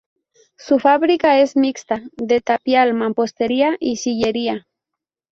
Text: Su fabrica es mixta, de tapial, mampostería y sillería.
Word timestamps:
Su 0.57 0.79
fabrica 0.79 1.39
es 1.41 1.55
mixta, 1.55 2.01
de 2.17 2.41
tapial, 2.41 2.95
mampostería 2.95 3.77
y 3.79 3.97
sillería. 3.97 4.67